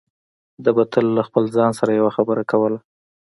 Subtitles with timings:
[0.63, 2.77] ده به تل له خپل ځان سره يوه خبره کوله.